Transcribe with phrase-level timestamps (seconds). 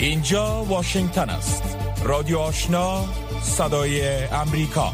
[0.00, 1.62] اینجا واشنگتن است.
[2.04, 3.04] رادیو آشنا
[3.42, 4.92] صدای امریکا.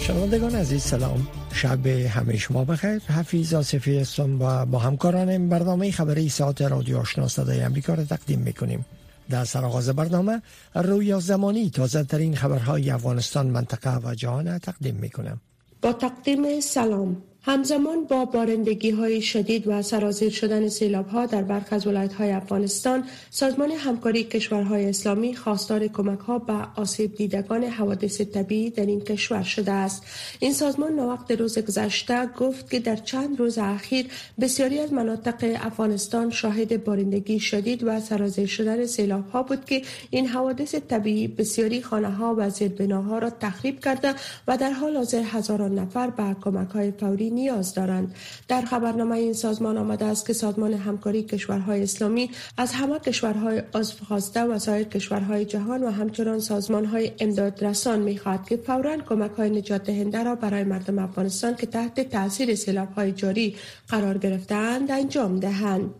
[0.00, 1.28] شنوندگان عزیز سلام.
[1.52, 2.98] شب همه شما بخیر.
[2.98, 8.38] حفیظ آصفی هستم و با همکارانم برنامه خبری ساعت رادیو آشنا صدای امریکا را تقدیم
[8.38, 8.86] می‌کنیم.
[9.30, 10.42] در سرآغاز برنامه
[10.74, 15.40] رویا زمانی تازه ترین خبرهای افغانستان منطقه و جهان تقدیم می‌کنم.
[15.82, 17.22] با تقدیم سلام.
[17.46, 22.30] همزمان با بارندگی های شدید و سرازیر شدن سیلاب ها در برخی از ولایت های
[22.30, 29.00] افغانستان سازمان همکاری کشورهای اسلامی خواستار کمک ها به آسیب دیدگان حوادث طبیعی در این
[29.00, 30.02] کشور شده است.
[30.40, 34.06] این سازمان نوقت روز گذشته گفت که در چند روز اخیر
[34.40, 40.26] بسیاری از مناطق افغانستان شاهد بارندگی شدید و سرازیر شدن سیلاب ها بود که این
[40.26, 44.14] حوادث طبیعی بسیاری خانه ها و زیربناها را تخریب کرده
[44.48, 48.14] و در حال حاضر هزاران نفر به کمک های فوری نیاز دارند.
[48.48, 54.04] در خبرنامه این سازمان آمده است که سازمان همکاری کشورهای اسلامی از همه کشورهای عضو
[54.04, 59.84] خواسته و سایر کشورهای جهان و همچنان سازمانهای امدادرسان می‌خواهد که فورا کمک های نجات
[59.84, 63.56] دهنده را برای مردم افغانستان که تحت تاثیر سیلاب های جاری
[63.88, 65.90] قرار گرفتهاند انجام دهند.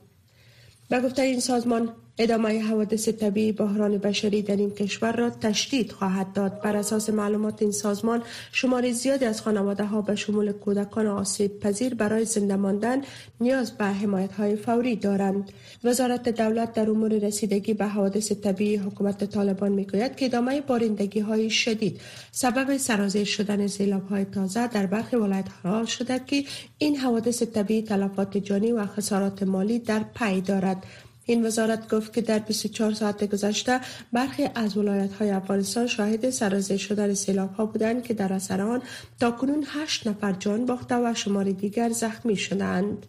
[0.88, 6.32] به گفته این سازمان ادامه حوادث طبیعی بحران بشری در این کشور را تشدید خواهد
[6.32, 6.60] داد.
[6.62, 11.94] بر اساس معلومات این سازمان شمار زیادی از خانواده ها به شمول کودکان آسیب پذیر
[11.94, 13.02] برای زنده ماندن
[13.40, 15.50] نیاز به حمایت های فوری دارند.
[15.84, 21.50] وزارت دولت در امور رسیدگی به حوادث طبیعی حکومت طالبان می‌گوید که ادامه بارندگی های
[21.50, 22.00] شدید
[22.32, 26.44] سبب سرازیر شدن سیلاب های تازه در برخی ولایت ها شده که
[26.78, 30.86] این حوادث طبیعی تلفات جانی و خسارات مالی در پی دارد.
[31.26, 33.80] این وزارت گفت که در 24 ساعت گذشته
[34.12, 38.82] برخی از ولایت های افغانستان شاهد سرازیر شدن سیلاب ها بودند که در اثر آن
[39.20, 43.06] تا کنون 8 نفر جان باخته و شمار دیگر زخمی شدند.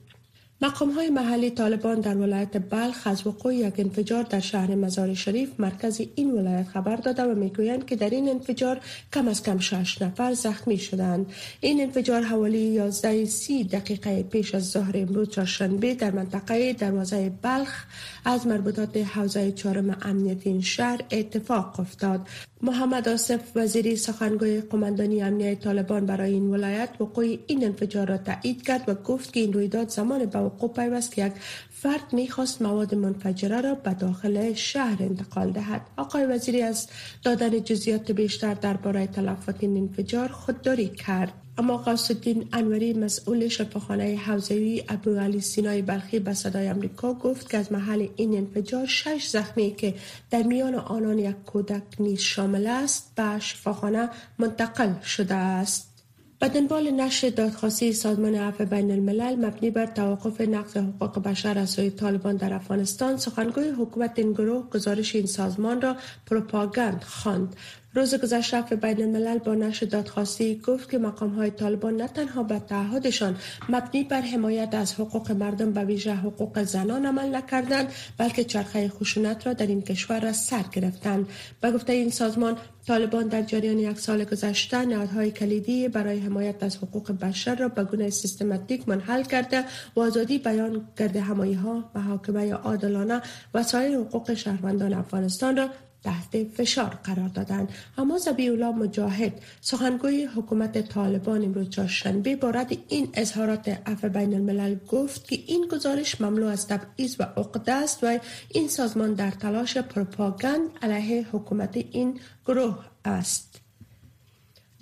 [0.66, 5.50] مقام های محلی طالبان در ولایت بلخ از وقوع یک انفجار در شهر مزار شریف
[5.60, 8.80] مرکز این ولایت خبر داده و می‌گویند که در این انفجار
[9.14, 11.26] کم از کم شش نفر زخمی شدند.
[11.62, 17.86] این انفجار حوالی 11 سی دقیقه پیش از ظهر امروز چهارشنبه در منطقه دروازه بلخ
[18.26, 22.28] از مربوطات حوزه چهارم امنیت این شهر اتفاق افتاد.
[22.62, 28.62] محمد آصف وزیری سخنگوی قماندانی امنیت طالبان برای این ولایت وقوع این انفجار را تایید
[28.62, 31.34] کرد و گفت که این رویداد زمان به وقوع پیوست که یک
[31.72, 35.82] فرد می‌خواست مواد منفجره را به داخل شهر انتقال دهد.
[35.98, 36.88] آقای وزیری از
[37.24, 41.45] دادن جزیات بیشتر درباره تلفات این انفجار خودداری کرد.
[41.58, 47.58] اما قاسدین انوری مسئول شفاخانه حوزوی ابو علی سینای بلخی به صدای امریکا گفت که
[47.58, 49.96] از محل این انفجار شش زخمی که
[50.32, 55.96] در میان آنان یک کودک نیز شامل است به شفاخانه منتقل شده است.
[56.40, 61.70] به دنبال نشر دادخواستی سازمان عفو بین الملل مبنی بر توقف نقض حقوق بشر از
[61.70, 65.96] سوی طالبان در افغانستان سخنگوی حکومت این گروه گزارش این سازمان را
[66.26, 67.56] پروپاگاند خواند.
[67.96, 72.44] روز گذشته به بین الملل با نشر دادخواستی گفت که مقام های طالبان نه تنها
[72.44, 73.38] به تعهدشان
[73.70, 79.48] مبنی بر حمایت از حقوق مردم به ویژه حقوق زنان عمل نکردند بلکه چرخه خشونت
[79.48, 81.28] را در این کشور را سر گرفتند.
[81.62, 82.58] به گفته این سازمان
[82.88, 87.84] طالبان در جریان یک سال گذشته نهادهای کلیدی برای حمایت از حقوق بشر را به
[87.84, 89.64] گونه سیستماتیک منحل کرده
[89.96, 91.22] و آزادی بیان کرده.
[91.22, 93.22] همایی ها محاکمه عادلانه
[93.54, 95.70] و سایر حقوق شهروندان افغانستان را
[96.06, 97.70] تحت فشار قرار دادند.
[97.98, 104.34] اما زبی الله مجاهد سخنگوی حکومت طالبان امروز چهارشنبه با رد این اظهارات عفو بین
[104.34, 109.32] الملل گفت که این گزارش مملو از تبعیض و عقده است و این سازمان در
[109.32, 113.65] تلاش پروپاگاند علیه حکومت این گروه است.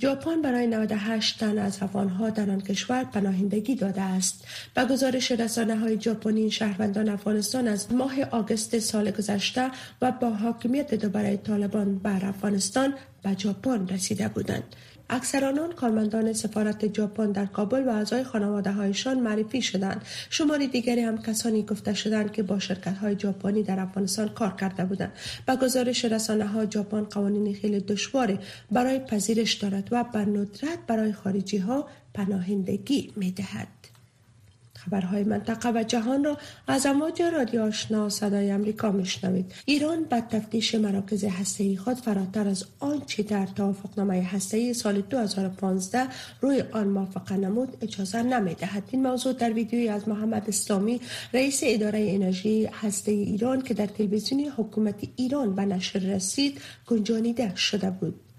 [0.03, 4.47] ژاپن برای 98 تن از افغانها در آن کشور پناهندگی داده است.
[4.73, 9.71] به گزارش رسانه های ژاپنی شهروندان افغانستان از ماه آگوست سال گذشته
[10.01, 12.93] و با حاکمیت دوباره طالبان بر افغانستان
[13.23, 14.75] به ژاپن رسیده بودند.
[15.09, 21.01] اکثر آنان کارمندان سفارت ژاپن در کابل و اعضای خانواده هایشان معرفی شدند شماری دیگری
[21.01, 25.11] هم کسانی گفته شدند که با شرکت های ژاپنی در افغانستان کار کرده بودند
[25.47, 28.39] با گزارش رسانه ها ژاپن قوانین خیلی دشواری
[28.71, 33.82] برای پذیرش دارد و بر ندرت برای خارجی ها پناهندگی می دهد.
[34.85, 36.37] خبرهای منطقه و جهان را
[36.67, 39.53] از امواج رادیو آشنا صدای امریکا میشنوید.
[39.65, 46.07] ایران به تفتیش مراکز هسته‌ای خود فراتر از آنچه در توافقنامه هسته‌ای سال 2015
[46.41, 47.77] روی آن موافقه نمود.
[47.81, 48.83] اجازه نمی‌دهد.
[48.91, 51.01] این موضوع در ویدیویی از محمد اسلامی
[51.33, 57.89] رئیس اداره انرژی هسته‌ای ایران که در تلویزیون حکومت ایران به نشر رسید گنجانیده شده
[57.89, 58.32] بود.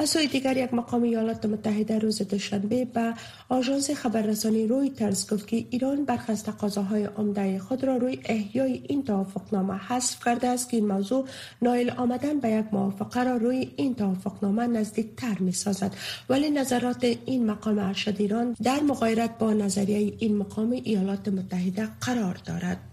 [0.00, 3.14] از سوی دیگر یک مقام ایالات متحده روز دوشنبه به
[3.48, 8.82] آژانس خبررسانی روی ترس گفت که ایران برخی از تقاضاهای عمده خود را روی احیای
[8.88, 11.26] این توافقنامه حذف کرده است که این موضوع
[11.62, 15.96] نایل آمدن به یک موافقه را روی این توافقنامه نزدیکتر می سازد
[16.28, 22.38] ولی نظرات این مقام ارشد ایران در مغایرت با نظریه این مقام ایالات متحده قرار
[22.44, 22.87] دارد.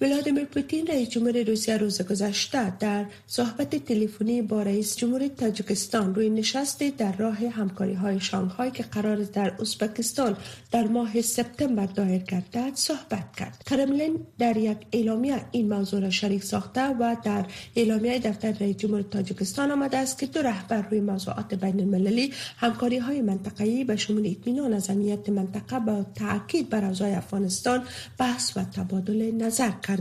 [0.00, 6.30] ولادیمیر پوتین رئیس جمهور روسیه روز گذشته در صحبت تلفنی با رئیس جمهور تاجیکستان روی
[6.30, 10.36] نشست در راه همکاری های شانگهای که قرار در ازبکستان
[10.72, 13.62] در ماه سپتامبر دایر گردد صحبت کرد.
[13.70, 17.46] کرملین در یک اعلامیه این موضوع را شریک ساخته و در
[17.76, 22.98] اعلامیه دفتر رئیس جمهور تاجیکستان آمده است که دو رهبر روی موضوعات بین المللی همکاری
[22.98, 27.84] های منطقه‌ای به شمول اطمینان از امنیت منطقه با تاکید بر اوضاع افغانستان
[28.18, 29.91] بحث و تبادل نظر کرد.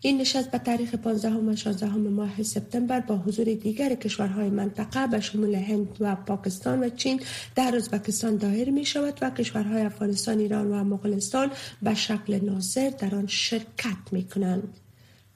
[0.00, 5.20] این نشست به تاریخ 15 و 16 ماه سپتامبر با حضور دیگر کشورهای منطقه به
[5.20, 7.20] شمول هند و پاکستان و چین
[7.54, 11.50] در ازبکستان دایر می شود و کشورهای افغانستان، ایران و مغولستان
[11.82, 14.87] به شکل ناظر در آن شرکت می کنند.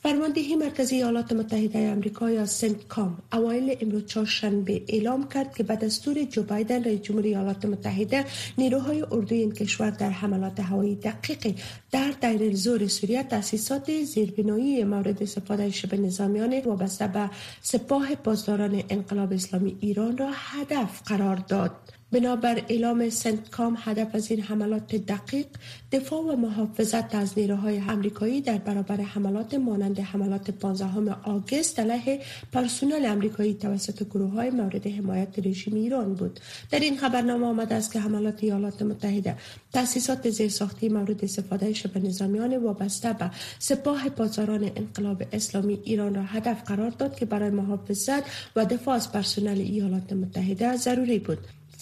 [0.02, 5.76] فرماندهی مرکزی ایالات متحده آمریکا یا سنت کام اوایل امروز چهارشنبه اعلام کرد که به
[5.76, 8.24] دستور جو بایدن رئیس جمهوری ایالات متحده
[8.58, 11.54] نیروهای اردوی این کشور در حملات هوایی دقیق
[11.90, 17.30] در دیر زور سوریه تاسیسات زیربنایی مورد استفاده شبه نظامیان وابسته به
[17.62, 22.01] سپاه پاسداران انقلاب اسلامی ایران را هدف قرار داد.
[22.12, 25.46] بنابر اعلام سنت کام هدف از این حملات دقیق
[25.92, 32.20] دفاع و محافظت از نیروهای امریکایی در برابر حملات مانند حملات 15 آگست علیه
[32.52, 36.40] پرسنل امریکایی توسط گروه های مورد حمایت رژیم ایران بود.
[36.70, 39.36] در این خبرنامه آمده است که حملات ایالات متحده
[39.72, 46.62] تاسیسات زیرساختی مورد استفاده شبه نظامیان وابسته به سپاه پاسداران انقلاب اسلامی ایران را هدف
[46.62, 48.22] قرار داد که برای محافظت
[48.56, 51.38] و دفاع از پرسنل ایالات متحده ضروری بود.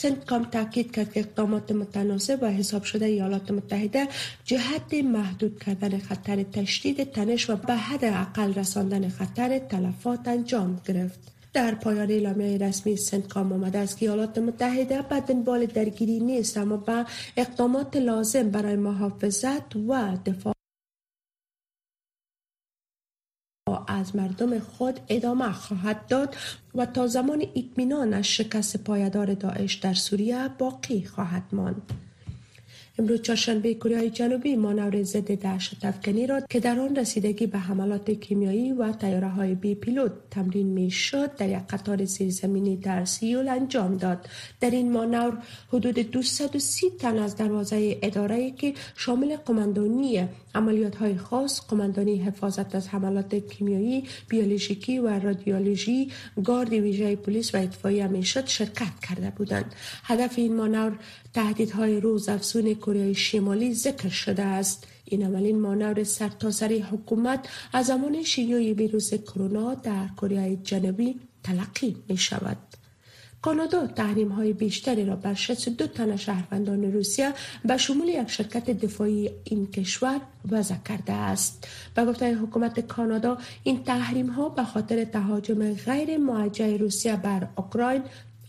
[0.07, 4.09] کام تاکید کرد که اقدامات متناسب و حساب شده ایالات متحده
[4.45, 11.21] جهت محدود کردن خطر تشدید تنش و به حد اقل رساندن خطر تلفات انجام گرفت.
[11.53, 12.97] در پایان اعلامیه رسمی
[13.29, 17.07] کام آمده است که ایالات متحده به دنبال درگیری نیست اما به
[17.37, 20.60] اقدامات لازم برای محافظت و دفاع
[23.77, 26.37] از مردم خود ادامه خواهد داد
[26.75, 31.93] و تا زمان اطمینان از شکست پایدار داعش در سوریه باقی خواهد ماند.
[33.01, 38.11] امروز چهارشنبه کره جنوبی مانور ضد دهشت افکنی را که در آن رسیدگی به حملات
[38.11, 43.49] کیمیایی و تیاره های بی پیلوت تمرین می شد در یک قطار زیرزمینی در سیول
[43.49, 44.29] انجام داد
[44.61, 45.39] در این مانور
[45.69, 52.89] حدود 230 تن از دروازه اداره که شامل قماندانی عملیات های خاص قماندانی حفاظت از
[52.89, 56.11] حملات کیمیایی بیولوژیکی و رادیولوژی
[56.45, 59.75] گارد ویژه پلیس و اطفایی می‌شد شرکت کرده بودند
[60.05, 60.99] هدف این مانور
[61.35, 68.23] تهدیدهای روز افزون کره شمالی ذکر شده است این اولین مانور سرتاسری حکومت از زمان
[68.23, 72.70] شیوع ویروس کرونا در کره جنوبی تلقی می شود.
[73.43, 77.33] کانادا تحریم های بیشتری را بر 62 تن شهروندان روسیه
[77.65, 80.21] به شمول یک شرکت دفاعی این کشور
[80.51, 81.69] وضع کرده است.
[81.95, 88.03] به گفته حکومت کانادا این تحریم ها به خاطر تهاجم غیر موجه روسیه بر اوکراین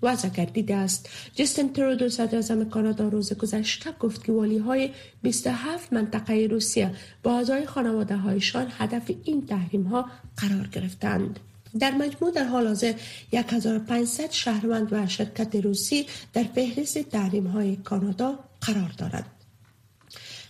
[0.03, 4.89] وضع گردیده است جستن ترودو صدر کانادا روز گذشته گفت که والی های
[5.21, 6.91] 27 منطقه روسیه
[7.23, 11.39] با اعضای خانواده هایشان هدف این تحریم ها قرار گرفتند
[11.79, 12.93] در مجموع در حال حاضر
[13.33, 19.25] 1500 شهروند و شرکت روسی در فهرست تحریم های کانادا قرار دارند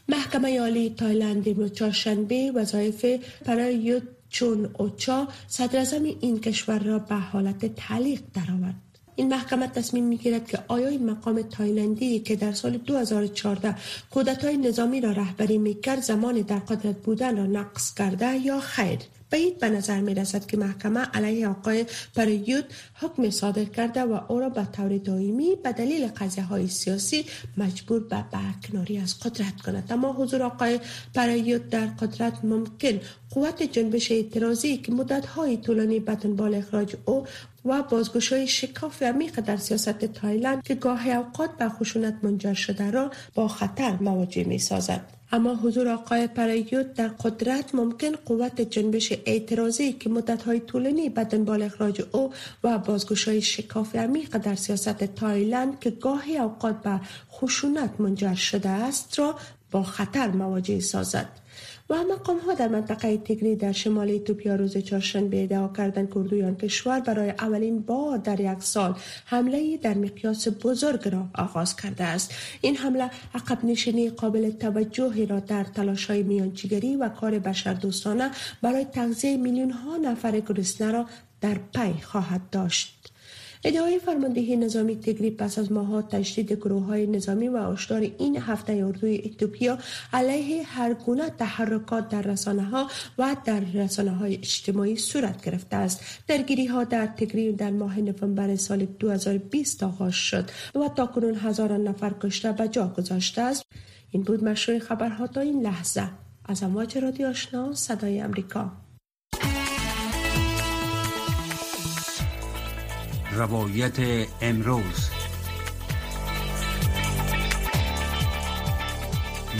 [0.10, 3.06] محکمه عالی تایلند امروز چهارشنبه وظایف
[3.46, 8.76] پرایوت چان اوچا صدر این کشور را به حالت تعلیق درآورد.
[9.16, 13.76] این محکمه تصمیم می‌گیرد که آیا این مقام تایلندی که در سال 2014
[14.44, 19.00] های نظامی را رهبری می‌کرد زمان در قدرت بودن را نقض کرده یا خیر.
[19.38, 21.86] این به نظر می رسد که محکمه علیه آقای
[22.16, 27.26] پریود حکم صادر کرده و او را به طور دائمی به دلیل قضیه های سیاسی
[27.58, 29.88] مجبور به برکناری از قدرت کند.
[29.92, 30.80] اما حضور آقای
[31.14, 33.00] پریود در قدرت ممکن
[33.32, 37.26] قوت جنبش اعتراضی که مدت های طولانی به دنبال اخراج او
[37.66, 43.12] و بازگشای شکاف عمیق در سیاست تایلند که گاهی اوقات به خشونت منجر شده را
[43.36, 45.02] با خطر مواجه می سازد.
[45.32, 51.62] اما حضور آقای پریوت در قدرت ممکن قوت جنبش اعتراضی که مدتهای طولانی به دنبال
[51.62, 52.34] اخراج او
[52.64, 57.00] و بازگشای شکاف عمیق در سیاست تایلند که گاهی اوقات به
[57.32, 59.36] خشونت منجر شده است را
[59.72, 61.41] با خطر مواجه سازد
[61.92, 67.00] و مقام ها در منطقه تگری در شمال ایتوپیا روز چهارشنبه ادعا کردند که کشور
[67.00, 68.96] برای اولین بار در یک سال
[69.26, 72.34] حمله در مقیاس بزرگ را آغاز کرده است.
[72.62, 78.32] این حمله عقب نشینی قابل توجهی را در تلاش های میانچیگری و کار بشردوستانه
[78.62, 81.06] برای تغذیه میلیون ها نفر گرسنه را
[81.42, 83.01] در پی خواهد داشت.
[83.64, 88.74] ادعای فرماندهی نظامی تگری پس از ماها تشدید گروه های نظامی و اشدار این هفته
[88.74, 89.78] اردوی اتوپیا
[90.14, 92.88] علیه هر گونه تحرکات در رسانه ها
[93.18, 96.02] و در رسانه های اجتماعی صورت گرفته است.
[96.28, 101.84] درگیری ها در تگری در ماه نوامبر سال 2020 آغاز شد و تا کنون هزاران
[101.84, 103.66] نفر کشته به جا گذاشته است.
[104.12, 106.10] این بود مشروع خبرها تا این لحظه.
[106.46, 108.72] از امواج رادیو آشنا صدای امریکا.
[113.36, 115.10] روایت امروز.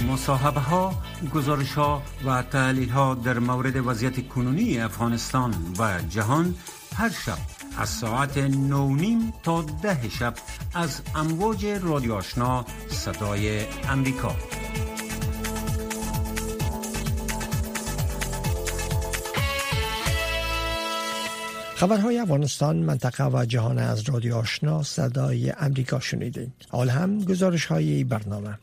[0.08, 0.94] مصاحبه ها
[1.34, 6.56] گزارش ها و تحلیل ها در مورد وضعیت کنونی افغانستان و جهان
[6.96, 7.38] هر شب
[7.78, 10.34] از ساعت نونیم تا ده شب
[10.74, 14.36] از امواج رادیو آشنا صدای امریکا
[21.82, 26.52] خبرهای افغانستان منطقه و جهان از رادیو آشنا صدای امریکا شنیدید.
[26.70, 28.58] حال هم گزارش های برنامه.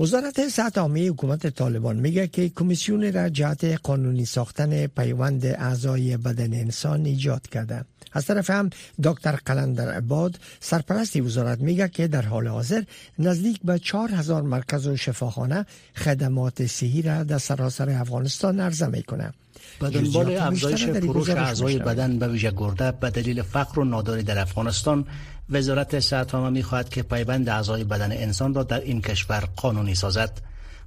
[0.00, 6.54] وزارت صحت عامه حکومت طالبان میگه که کمیسیون را جهت قانونی ساختن پیوند اعضای بدن
[6.54, 7.84] انسان ایجاد کرده.
[8.12, 8.70] از طرف هم
[9.02, 12.82] دکتر قلندر عباد سرپرست وزارت میگه که در حال حاضر
[13.18, 15.66] نزدیک به 4000 مرکز و شفاخانه
[15.96, 19.32] خدمات صحی را در سراسر افغانستان عرضه می‌کنه.
[19.80, 24.38] به دنبال افزایش فروش اعضای بدن به ویژه گرده به دلیل فقر و ناداری در
[24.38, 25.04] افغانستان
[25.50, 30.40] وزارت صحت عامه می‌خواهد که پیوند اعضای بدن انسان را در این کشور قانونی سازد.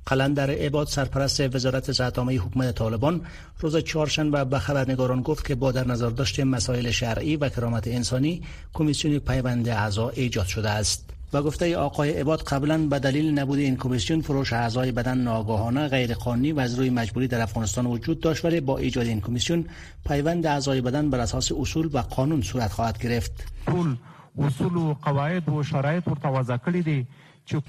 [0.06, 3.22] قلندر عباد سرپرست وزارت صحت عامه حکومت طالبان
[3.60, 8.42] روز چهارشنبه به خبرنگاران گفت که با در نظر داشته مسائل شرعی و کرامت انسانی
[8.74, 11.10] کمیسیون پیوند اعضا ایجاد شده است.
[11.34, 16.14] و گفته آقای عباد قبلا به دلیل نبود این کمیسیون فروش اعضای بدن ناگهانه غیر
[16.14, 19.66] قانونی و از روی مجبوری در افغانستان وجود داشت ولی با ایجاد این کمیسیون
[20.08, 23.32] پیوند اعضای بدن بر اساس اصول و قانون صورت خواهد گرفت.
[24.40, 27.08] اصول و قواعد و شرایط ورته وضع کړی دي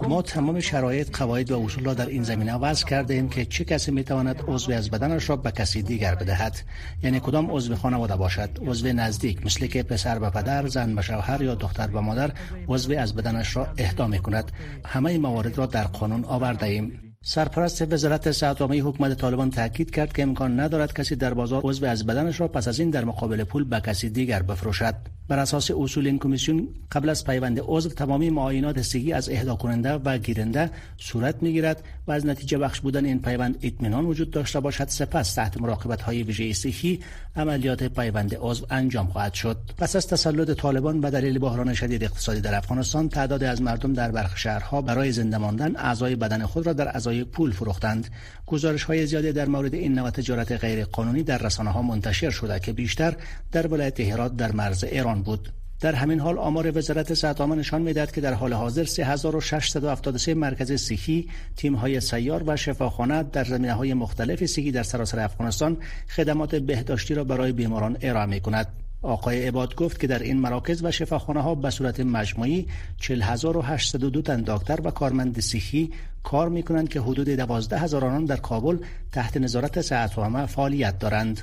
[0.08, 3.64] ما تمام شرایط قواعد و اصول را در این زمینه وضع کرده ایم که چه
[3.64, 6.60] کسی می تواند عضو از بدنش را به کسی دیگر بدهد.
[7.02, 11.42] یعنی کدام عضو خانواده باشد؟ عضو نزدیک مثل که پسر به پدر زن به شوهر
[11.42, 12.32] یا دختر به مادر
[12.68, 14.52] عضو از بدنش را اهدا می کند
[14.84, 20.12] همه موارد را در قانون آورده ایم سرپرست وزارت صحت عامه حکومت طالبان تاکید کرد
[20.12, 23.44] که امکان ندارد کسی در بازار عضو از بدنش را پس از این در مقابل
[23.44, 24.94] پول به کسی دیگر بفروشد.
[25.28, 29.92] بر اساس اصول این کمیسیون قبل از پیوند عضو تمامی معاینات صحی از اهدا کننده
[29.92, 34.88] و گیرنده صورت می‌گیرد و از نتیجه بخش بودن این پیوند اطمینان وجود داشته باشد
[34.88, 37.00] سپس تحت مراقبت های ویژه صحی
[37.36, 39.56] عملیات پیوند عضو انجام خواهد شد.
[39.78, 44.10] پس از تسلط طالبان به دلیل بحران شدید اقتصادی در افغانستان تعداد از مردم در
[44.10, 48.08] برخی شهرها برای زنده ماندن اعضای بدن خود را در اعضای پول فروختند
[48.46, 52.60] گزارش های زیادی در مورد این نوع تجارت غیر قانونی در رسانه ها منتشر شده
[52.60, 53.16] که بیشتر
[53.52, 55.48] در ولایت هرات در مرز ایران بود
[55.80, 61.28] در همین حال آمار وزارت صحت نشان می‌دهد که در حال حاضر 3673 مرکز صحی،
[61.56, 65.76] تیم های سیار و شفاخانه در زمینه های مختلف صحی در سراسر افغانستان
[66.08, 68.83] خدمات بهداشتی را برای بیماران ارائه می کند.
[69.04, 72.66] آقای عباد گفت که در این مراکز و شفاخانه ها به صورت مجموعی
[72.98, 75.90] 40802 تن دکتر و کارمند صحی
[76.22, 78.78] کار می کنند که حدود 12 هزار آنان در کابل
[79.12, 81.40] تحت نظارت صحت عامه فعالیت دارند.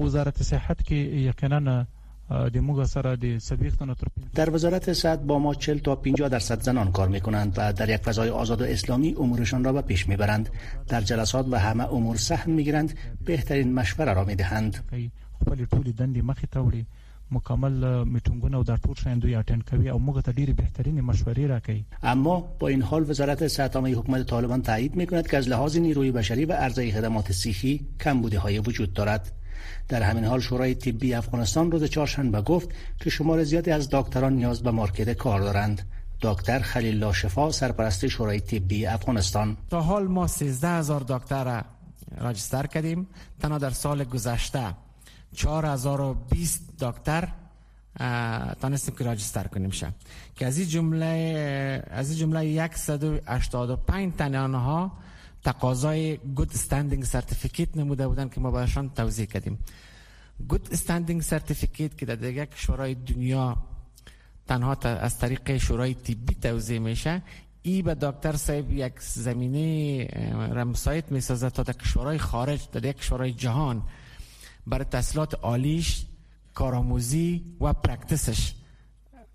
[0.00, 1.86] وزارت صحت که یقینا
[4.34, 7.88] در وزارت صحت با ما 40 تا 50 درصد زنان کار می کنند و در
[7.88, 10.48] یک فضای آزاد و اسلامی امورشان را به پیش می برند
[10.88, 14.84] در جلسات و همه امور سهم می گیرند بهترین مشوره را می دهند
[15.40, 16.84] خپل ټولې دندې مخې ته وړي
[17.36, 17.74] مکمل
[18.12, 21.84] میټینګونه او دا ټول شین دوی اټند کوي او موږ ته ډیره بهترین مشورې راکوي.
[22.12, 26.10] اما با این حال وزارت صحت عامه حکومت طالبان تایید می‌کند که از لحاظ نیروی
[26.16, 29.32] بشری و عرضه خدمات صحی کمبودی های وجود دارد.
[29.88, 32.68] در همین حال شورای طبی افغانستان روز چهارشنبه گفت
[33.00, 35.82] که شمار زیادی از دکتران نیاز به مارکت کار دارند.
[36.22, 39.56] دکتر خلیل لاشفا سرپرست شورای طبی افغانستان.
[39.70, 41.64] تا حال ما 13 هزار دکتر
[42.18, 43.06] register کردیم
[43.40, 44.74] تنها در سال گذشته
[45.34, 47.28] 4020 دکتر
[48.60, 49.92] تانستیم که register کنیم شه
[50.36, 54.92] که از این جمله از این جمله 185 تن آنها
[55.44, 59.58] تقاضای good standing certificate نموده بودن که ما برشان توزیع کردیم.
[60.48, 63.56] good standing certificate که در دیگه کشورهای دنیا
[64.46, 67.22] تنها از طریق شورای طبی توضیح میشه
[67.62, 70.04] ای به دکتر صاحب یک زمینه
[70.52, 73.82] رمسایت می سازد تا در کشورهای خارج در یک کشورهای جهان
[74.70, 76.06] برای تحصیلات عالیش
[76.54, 78.52] کارآموزی و پرکتسش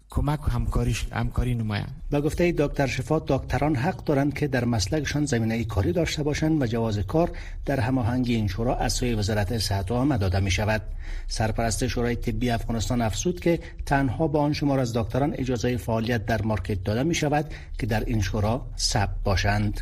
[0.09, 5.25] کمک و همکاریش همکاری نمایند به گفته دکتر شفا دکتران حق دارند که در مسلکشان
[5.25, 7.31] زمینه کاری داشته باشند و جواز کار
[7.65, 10.81] در هماهنگی این شورا از سوی وزارت صحت عامه داده می شود
[11.27, 16.41] سرپرست شورای طبی افغانستان افزود که تنها با آن شمار از دکتران اجازه فعالیت در
[16.41, 19.81] مارکت داده می شود که در این شورا ثبت باشند.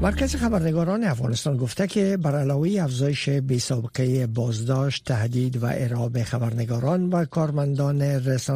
[0.00, 7.08] مرکز خبرنگاران افغانستان گفته که بر علاوه افزایش بی سابقه بازداشت، تهدید و ارعاب خبرنگاران
[7.10, 8.02] و کارمندان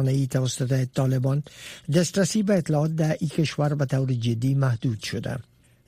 [0.07, 1.43] ای توسط طالبان
[1.95, 5.37] دسترسی به اطلاعات در این کشور به طور جدی محدود شده.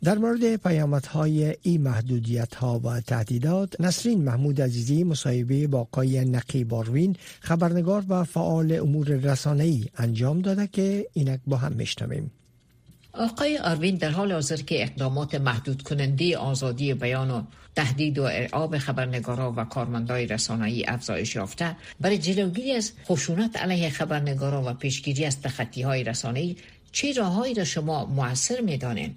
[0.03, 6.63] در مورد پیامدهای این محدودیت ها و تهدیدات نسرین محمود عزیزی مصاحبه با آقای نقی
[6.63, 12.31] باروین خبرنگار و فعال امور ای انجام داده که اینک با هم میشنویم
[13.13, 17.43] آقای آروین در حال حاضر که اقدامات محدود کننده آزادی بیان و
[17.75, 24.63] تهدید و ارعاب خبرنگارا و کارمندای رسانه‌ای افزایش یافته برای جلوگیری از خشونت علیه خبرنگارا
[24.65, 26.55] و پیشگیری از تخطی های رسانه‌ای
[26.91, 29.15] چه راههایی را شما موثر می‌دانید؟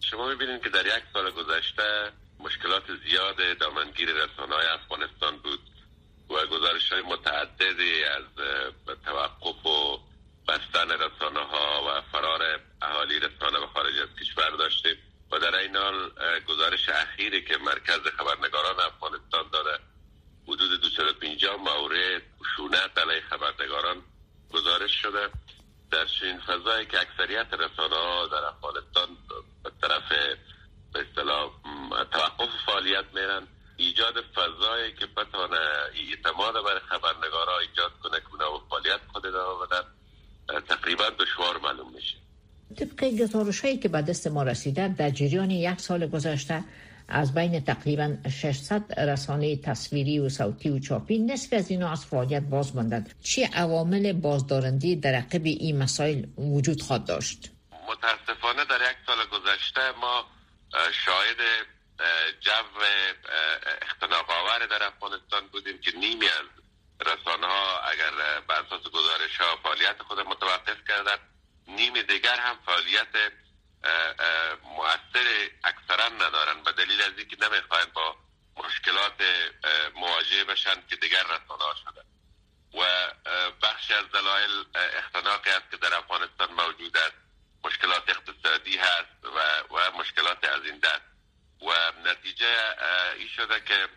[0.00, 5.60] شما می‌بینید که در یک سال گذشته مشکلات زیاد دامنگیر رسانه های افغانستان بود
[6.30, 8.24] و گزارش های متعددی از
[9.04, 10.07] توقف و
[10.48, 14.96] بستن رسانه ها و فرار اهالی رسانه به خارج از کشور داشتیم.
[15.32, 16.10] و در این حال
[16.48, 19.78] گزارش اخیری که مرکز خبرنگاران افغانستان داده
[20.48, 24.02] حدود 250 مورد خشونت علیه خبرنگاران
[24.52, 25.30] گزارش شده.
[25.90, 29.08] در چنین فضایی که اکثریت رسانه ها در افغانستان
[29.64, 30.08] به طرف
[30.92, 31.50] به اصطلاح
[32.12, 35.60] توقف فعالیت میرن ایجاد فضایی که بتانه
[35.94, 39.97] اعتماد برای خبرنگارا ایجاد کنه که و فعالیت خود ادامه بدن.
[40.68, 42.16] تقریبا دشوار معلوم میشه.
[42.76, 46.64] طبق گزارش هایی که به دست ما رسیده در جریان یک سال گذشته
[47.08, 52.42] از بین تقریبا 600 رسانه تصویری و صوتی و چاپی نصف از اینا از فعالیت
[52.42, 53.14] باز ماندند.
[53.22, 57.50] چه عوامل بازدارندی در عقب این مسائل وجود خواهد داشت؟
[57.88, 60.24] متاسفانه در یک سال گذشته ما
[60.92, 61.36] شاهد
[62.40, 62.80] جو
[63.82, 66.57] اختناق آور در افغانستان بودیم که نیمی از
[67.00, 71.16] رسانه ها اگر بر اساس گزارش ها فعالیت خود متوقف کردن
[71.66, 73.32] نیم دیگر هم فعالیت
[74.62, 78.16] مؤثر اکثرا ندارن به دلیل از اینکه نمی‌خواهند با
[78.56, 79.22] مشکلات
[79.94, 82.08] مواجه بشن که دیگر رسانه ها شدن
[82.74, 83.12] و
[83.62, 87.14] بخش از دلایل اختناقی است که در افغانستان موجود است.
[87.64, 89.38] مشکلات اقتصادی هست و,
[89.74, 91.02] و مشکلات از این دست.
[91.62, 92.74] و نتیجه
[93.18, 93.88] ای شده که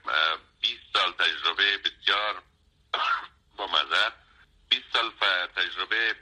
[0.62, 2.44] 20 سال تجربه بسیار
[3.58, 4.10] با مذر
[4.70, 5.12] 20 سال
[5.56, 6.16] تجربه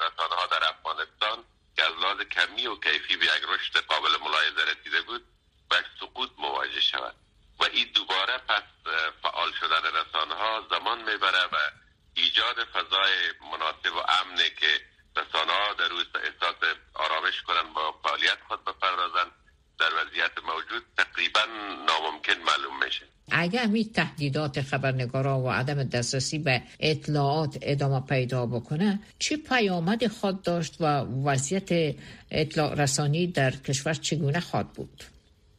[0.00, 1.44] رسانه ها در افغانستان
[1.76, 5.24] که از لحاظ کمی و کیفی به یک رشد قابل ملاحظه رسیده بود
[5.70, 7.14] و سقوط مواجه شود
[7.60, 8.62] و این دوباره پس
[9.22, 11.56] فعال شدن رسانه ها زمان می‌بره و
[12.14, 14.80] ایجاد فضای مناسب و امنه که
[15.16, 19.30] رسانه ها در روز احساس آرامش کنن با فعالیت خود بپردازن
[19.78, 21.40] در وضعیت موجود تقریبا
[21.86, 23.84] ناممکن معلوم میشه اگر می
[24.20, 30.84] تهدیدات خبرنگارا و عدم دسترسی به اطلاعات ادامه پیدا بکنه چه پیامد خود داشت و
[31.26, 31.96] وضعیت
[32.30, 35.04] اطلاع رسانی در کشور چگونه خواد بود؟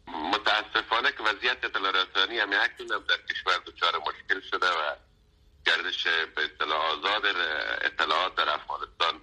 [0.07, 4.95] متاسفانه که وضعیت اطلاع رسانی هم در کشور دچار مشکل شده و
[5.65, 6.03] گردش
[6.35, 7.23] به اطلاع آزاد
[7.81, 9.21] اطلاعات در افغانستان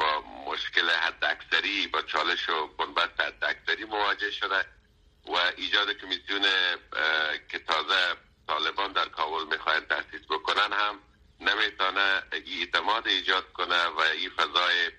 [0.00, 0.22] با
[0.52, 4.64] مشکل حد اکثری با چالش و بنبست حد اکثری مواجه شده
[5.26, 6.42] و ایجاد کمیسیون
[7.48, 10.98] که تازه طالبان در کابل می‌خواهند تاسیس بکنن هم
[11.40, 14.90] نمی‌تونه اعتماد ایجاد کنه و این فضای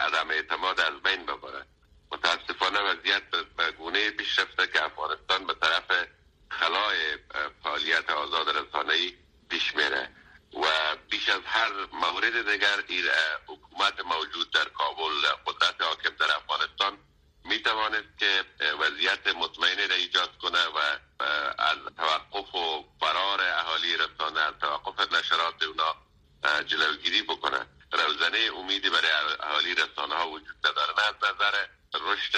[0.00, 1.66] عدم اعتماد از بین ببره.
[2.12, 3.22] متاسفانه وضعیت
[3.56, 6.06] به گونه پیش رفته که افغانستان به طرف
[6.50, 7.18] خلای
[7.62, 9.14] فعالیت آزاد رسانه‌ای
[9.50, 10.10] پیش میره
[10.54, 12.76] و بیش از هر مورد دیگر
[13.46, 15.12] حکومت موجود در کابل
[15.46, 16.98] قدرت حاکم در افغانستان
[17.44, 18.44] می تواند که
[18.80, 20.78] وضعیت مطمئنی را ایجاد کنه و
[21.58, 25.94] از توقف و فرار اهالی رسانه از توقف نشرات اونا
[26.62, 27.66] جلوگیری بکنه.
[27.92, 30.92] روزنه امیدی برای اهالی رسانه ها وجود نداره.
[30.98, 32.36] نه از نظر رشد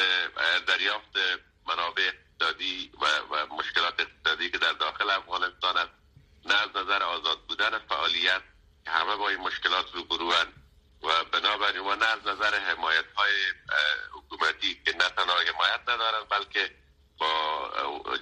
[0.66, 1.16] دریافت
[1.66, 5.90] منابع اقتصادی و, مشکلات اقتصادی که در داخل افغانستان است
[6.44, 8.42] نه از نظر آزاد بودن فعالیت
[8.86, 10.32] همه با این مشکلات روبرو
[11.02, 13.32] و بنابراین و نه از نظر حمایت های
[14.42, 16.70] حکومتی که نه تنها حمایت ندارد بلکه
[17.20, 17.28] با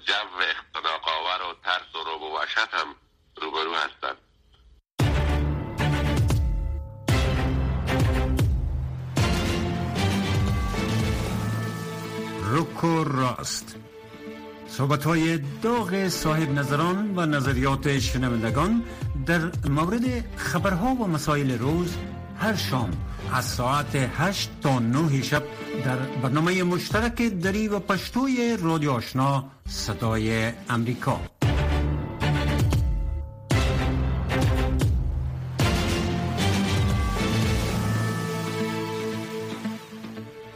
[0.06, 2.94] جو اختناق آور و ترس و روب و وحشت هم
[3.36, 4.16] روبرو هستند.
[12.52, 13.76] رک و راست.
[14.68, 18.84] صحبت های داغ صاحب نظران و نظریات شنوندگان
[19.26, 21.96] در مورد خبرها و مسائل روز
[22.38, 22.90] هر شام
[23.32, 25.42] از ساعت 8 تا 9 شب
[25.84, 31.20] در برنامه مشترک دری و پشتوی رادیو آشنا صدای امریکا.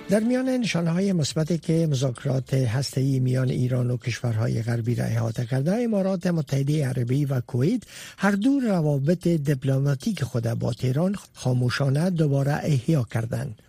[0.08, 5.46] در میان نشانه های مثبتی که مذاکرات هسته‌ای میان ایران و کشورهای غربی را احاطه
[5.46, 7.82] کرده امارات متحده عربی و کویت
[8.18, 13.62] هر دو روابط دیپلماتیک خود با تهران خاموشانه دوباره احیا کردند.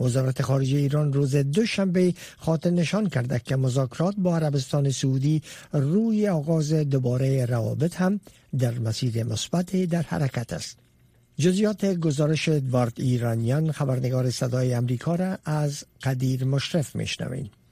[0.00, 6.72] وزارت خارجه ایران روز دوشنبه خاطر نشان کرده که مذاکرات با عربستان سعودی روی آغاز
[6.72, 8.20] دوباره روابط هم
[8.58, 10.78] در مسیر مثبت در حرکت است
[11.38, 17.63] جزیات گزارش ادوارد ایرانیان خبرنگار صدای امریکا را از قدیر مشرف میشنوید.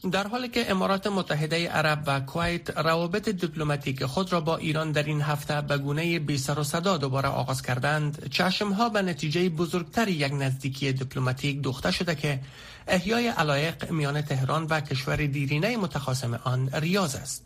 [0.00, 5.02] در حالی که امارات متحده عرب و کویت روابط دیپلماتیک خود را با ایران در
[5.02, 10.08] این هفته به گونه بی سر و صدا دوباره آغاز کردند چشمها به نتیجه بزرگتر
[10.08, 12.40] یک نزدیکی دیپلماتیک دوخته شده که
[12.88, 17.44] احیای علایق میان تهران و کشور دیرینه متخاصم آن ریاض است.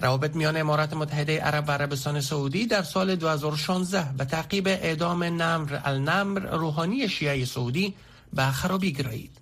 [0.00, 5.78] روابط میان امارات متحده عرب و عربستان سعودی در سال 2016 به تعقیب اعدام نمر
[5.84, 7.94] النمر روحانی شیعه سعودی
[8.32, 9.38] به خرابی گرایید.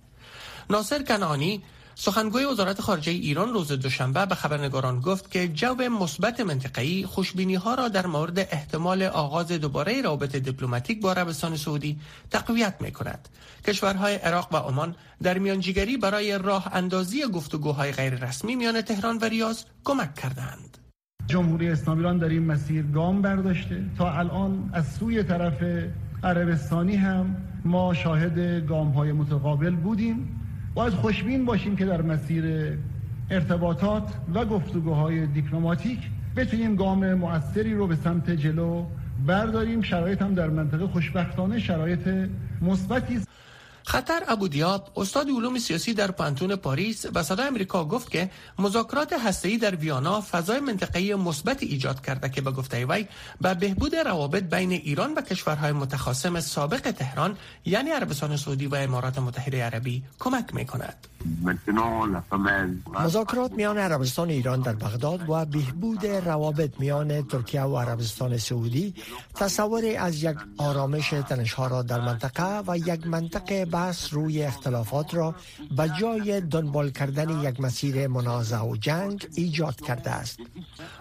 [0.70, 1.62] ناصر کنانی
[2.00, 7.74] سخنگوی وزارت خارجه ایران روز دوشنبه به خبرنگاران گفت که جو مثبت منطقه‌ای خوشبینی ها
[7.74, 13.28] را در مورد احتمال آغاز دوباره روابط دیپلماتیک با عربستان سعودی تقویت می کند.
[13.66, 19.24] کشورهای عراق و عمان در میانجیگری برای راه اندازی گفتگوهای غیر رسمی میان تهران و
[19.24, 20.78] ریاض کمک کردند.
[21.26, 25.62] جمهوری اسلامی ایران در این مسیر گام برداشته تا الان از سوی طرف
[26.24, 30.38] عربستانی هم ما شاهد گام های متقابل بودیم
[30.78, 32.44] باید خوشبین باشیم که در مسیر
[33.30, 35.98] ارتباطات و گفتگوهای دیپلماتیک
[36.36, 38.84] بتونیم گام مؤثری رو به سمت جلو
[39.26, 39.82] برداریم.
[39.82, 42.08] شرایط هم در منطقه خوشبختانه شرایط
[42.62, 43.20] مثبتی
[43.88, 49.58] خطر ابودیاب استاد علوم سیاسی در پانتون پاریس به صدای امریکا گفت که مذاکرات هسته‌ای
[49.58, 53.06] در ویانا فضای منطقه‌ای مثبت ایجاد کرده که به گفته وی
[53.40, 59.18] به بهبود روابط بین ایران و کشورهای متخاصم سابق تهران یعنی عربستان سعودی و امارات
[59.18, 61.06] متحده عربی کمک می کند.
[63.00, 68.94] مذاکرات میان عربستان ایران در بغداد و بهبود روابط میان ترکیه و عربستان سعودی.
[69.34, 75.34] تصوری از یک آرامش تنشها را در منطقه و یک منطقه بحث روی اختلافات را
[75.76, 80.38] به جای دنبال کردن یک مسیر منازع و جنگ ایجاد کرده است.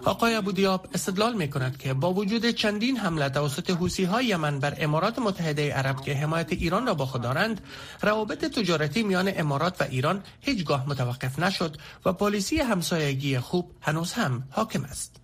[0.04, 4.74] آقای ابودیاب استدلال می کند که با وجود چندین حمله توسط حوسی های یمن بر
[4.78, 7.60] امارات متحده عرب که حمایت ایران را با خود دارند
[8.02, 14.42] روابط تجارتی میان امارات و ایران هیچگاه متوقف نشد و پالیسی همسایگی خوب هنوز هم
[14.50, 15.16] حاکم است.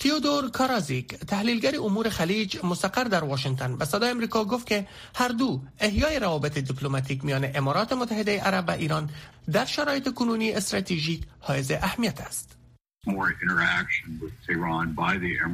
[0.00, 5.60] تیودور کارازیک تحلیلگر امور خلیج مستقر در واشنگتن به صدای امریکا گفت که هر دو
[5.80, 9.10] احیای روابط دیپلماتیک میان امارات متحده عرب و ایران
[9.52, 12.61] در شرایط کنونی استراتژیک حائز اهمیت است.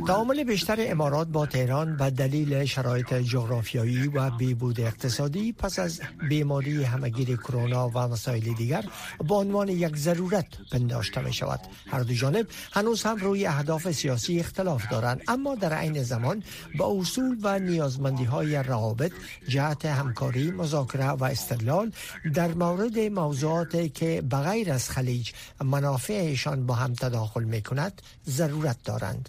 [0.06, 6.84] تعامل بیشتر امارات با تهران به دلیل شرایط جغرافیایی و بیبود اقتصادی پس از بیماری
[6.84, 8.84] همگیر کرونا و مسائل دیگر
[9.28, 14.40] به عنوان یک ضرورت پنداشته می شود هر دو جانب هنوز هم روی اهداف سیاسی
[14.40, 15.22] اختلاف دارند.
[15.28, 16.42] اما در عین زمان
[16.78, 19.12] با اصول و نیازمندی های روابط
[19.48, 21.92] جهت همکاری مذاکره و استدلال
[22.34, 25.32] در مورد موضوعاتی که بغیر از خلیج
[25.64, 29.29] منافعشان با هم تداخل می کند ضرورت دارند.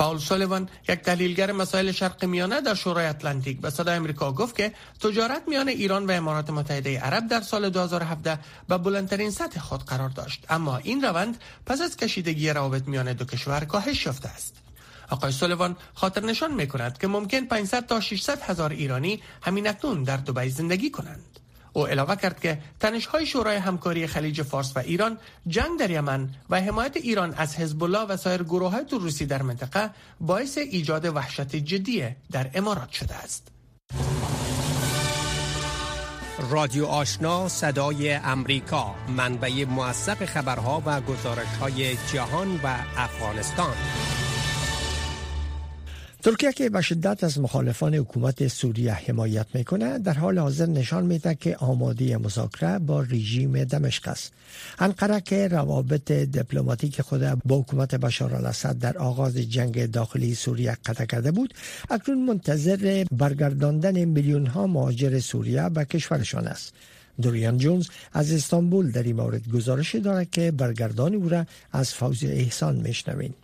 [0.00, 4.72] پاول سولیوان یک تحلیلگر مسائل شرق میانه در شورای اتلانتیک به صدای امریکا گفت که
[5.00, 10.08] تجارت میان ایران و امارات متحده عرب در سال 2017 به بلندترین سطح خود قرار
[10.08, 10.46] داشت.
[10.48, 14.54] اما این روند پس از کشیدگی روابط میان دو کشور کاهش یافته است.
[15.10, 20.02] آقای سولیوان خاطر نشان می کند که ممکن 500 تا 600 هزار ایرانی همین اکنون
[20.02, 21.29] در دبی زندگی کنند.
[21.72, 22.58] او علاوه کرد که
[23.12, 27.82] های شورای همکاری خلیج فارس و ایران جنگ در یمن و حمایت ایران از حزب
[27.82, 33.14] الله و سایر گروه های روسی در منطقه باعث ایجاد وحشت جدی در امارات شده
[33.14, 33.48] است.
[36.50, 43.74] رادیو آشنا صدای امریکا منبع موثق خبرها و گزارش های جهان و افغانستان
[46.22, 51.34] ترکیه که به شدت از مخالفان حکومت سوریه حمایت می‌کنه در حال حاضر نشان میده
[51.34, 54.32] که آماده مذاکره با رژیم دمشق است.
[54.78, 61.04] انقره که روابط دیپلماتیک خود با حکومت بشار الاسد در آغاز جنگ داخلی سوریه قطع
[61.04, 61.54] کرده بود
[61.90, 66.74] اکنون منتظر برگرداندن میلیون ها مهاجر سوریه به کشورشان است.
[67.22, 72.24] دوریان جونز از استانبول در این مورد گزارش دارد که برگردان او را از فوز
[72.24, 73.34] احسان میشنویم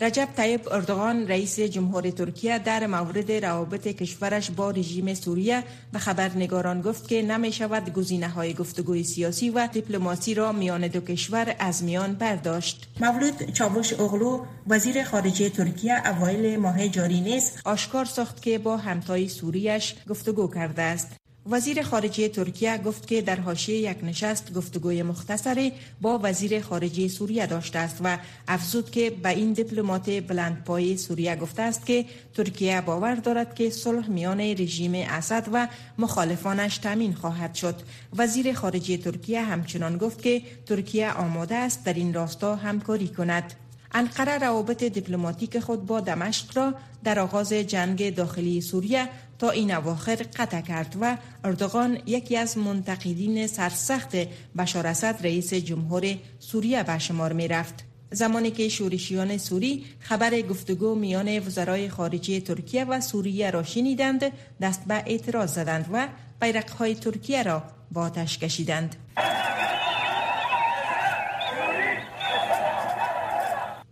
[0.00, 6.82] رجب طیب اردوغان رئیس جمهور ترکیه در مورد روابط کشورش با رژیم سوریه به خبرنگاران
[6.82, 11.84] گفت که نمی شود گزینه های گفتگوی سیاسی و دیپلماسی را میان دو کشور از
[11.84, 12.88] میان برداشت.
[13.00, 19.28] مولود چاوش اغلو وزیر خارجه ترکیه اوایل ماه جاری نیز آشکار ساخت که با همتای
[19.28, 21.23] سوریش گفتگو کرده است.
[21.50, 27.46] وزیر خارجه ترکیه گفت که در حاشیه یک نشست گفتگوی مختصری با وزیر خارجه سوریه
[27.46, 32.04] داشته است و افزود که به این دیپلمات بلندپایه سوریه گفته است که
[32.34, 37.74] ترکیه باور دارد که صلح میان رژیم اسد و مخالفانش تامین خواهد شد.
[38.16, 43.54] وزیر خارجه ترکیه همچنان گفت که ترکیه آماده است در این راستا همکاری کند.
[43.94, 50.16] انقره روابط دیپلماتیک خود با دمشق را در آغاز جنگ داخلی سوریه تا این اواخر
[50.36, 54.16] قطع کرد و اردوغان یکی از منتقدین سرسخت
[54.58, 57.84] بشار اسد رئیس جمهور سوریه به شمار می رفت.
[58.10, 64.84] زمانی که شورشیان سوری خبر گفتگو میان وزرای خارجه ترکیه و سوریه را شنیدند دست
[64.84, 66.08] به اعتراض زدند و
[66.40, 68.96] بیرقهای ترکیه را با آتش کشیدند.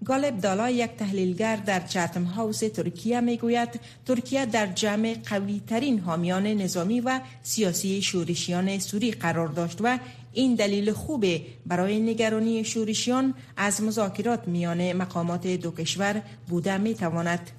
[0.04, 5.98] گالب دالا یک تحلیلگر در چتم هاوس ترکیه می گوید ترکیه در جمع قوی ترین
[5.98, 9.98] حامیان نظامی و سیاسی شورشیان سوری قرار داشت و
[10.32, 17.50] این دلیل خوبه برای نگرانی شورشیان از مذاکرات میان مقامات دو کشور بوده می تواند.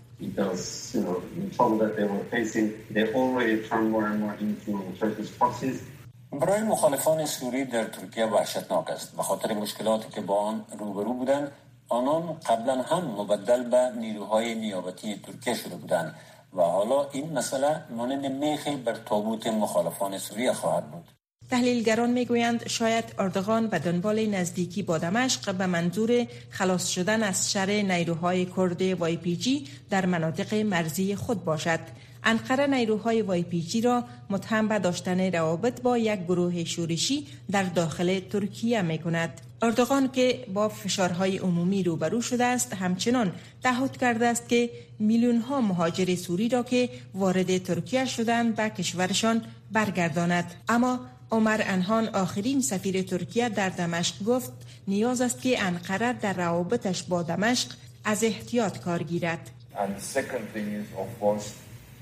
[6.31, 11.51] برای مخالفان سوری در ترکیه وحشتناک است به خاطر مشکلاتی که با آن روبرو بودند
[11.93, 16.15] آنان قبلا هم مبدل به نیروهای نیابتی ترکیه شده بودند
[16.53, 21.03] و حالا این مسئله مانند میخی بر تابوت مخالفان سوریه خواهد بود.
[21.49, 27.69] تحلیلگران می‌گویند شاید اردوغان به دنبال نزدیکی با دمشق به منظور خلاص شدن از شر
[27.69, 31.79] نیروهای کرد وای پی جی در مناطق مرزی خود باشد.
[32.25, 37.63] انقره نیروهای وای پی جی را متهم به داشتن روابط با یک گروه شورشی در
[37.63, 39.41] داخل ترکیه می کند.
[39.61, 43.31] اردوغان که با فشارهای عمومی روبرو شده است همچنان
[43.63, 49.41] تعهد کرده است که میلیون ها مهاجر سوری را که وارد ترکیه شدند به کشورشان
[49.71, 50.99] برگرداند اما
[51.31, 54.51] عمر انهان آخرین سفیر ترکیه در دمشق گفت
[54.87, 57.69] نیاز است که انقره در روابطش با دمشق
[58.05, 59.49] از احتیاط کار گیرد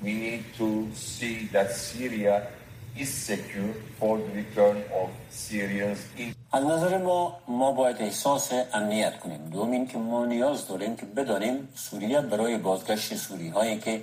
[0.03, 2.47] we need to see that Syria
[2.97, 9.19] is secure for the return of Syrians in از نظر ما ما باید احساس امنیت
[9.19, 9.49] کنیم.
[9.49, 14.01] دومین که ما نیاز داریم که بدانیم سوریه برای بازگشت سوری هایی که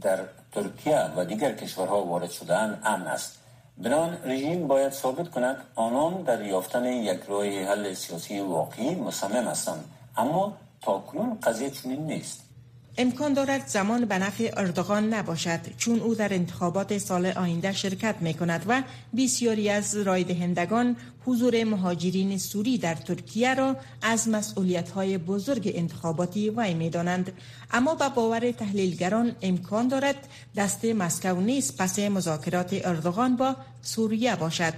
[0.00, 0.18] در
[0.52, 3.38] ترکیه و دیگر کشورها وارد شدهاند امن است.
[3.78, 9.84] بنان رژیم باید ثابت کند آنان در یافتن یک راه حل سیاسی واقعی مصمم هستند.
[10.16, 12.49] اما تاکنون قضیه چنین نیست.
[12.98, 18.34] امکان دارد زمان به نفع اردوغان نباشد چون او در انتخابات سال آینده شرکت می
[18.34, 18.82] کند و
[19.16, 26.74] بسیاری از رایدهندگان حضور مهاجرین سوری در ترکیه را از مسئولیت های بزرگ انتخاباتی وی
[26.74, 27.32] می دانند.
[27.70, 34.74] اما به باور تحلیلگران امکان دارد دست مسکو نیز پس مذاکرات اردوغان با سوریه باشد.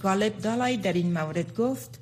[0.00, 2.01] گالب دالای در این مورد گفت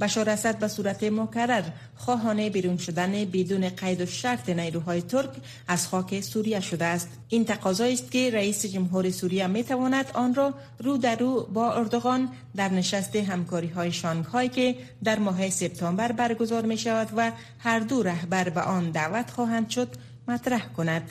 [0.00, 1.62] بشار اسد به صورت مکرر
[1.96, 5.30] خواهانه بیرون شدن بدون قید و شرط نیروهای ترک
[5.68, 7.08] از خاک سوریه شده است.
[7.28, 11.72] این تقاضایی است که رئیس جمهور سوریه می تواند آن را رو در رو با
[11.72, 17.80] اردوغان در نشست همکاری های شانگهای که در ماه سپتامبر برگزار می شود و هر
[17.80, 19.88] دو رهبر به آن دعوت خواهند شد
[20.28, 21.10] مطرح کند.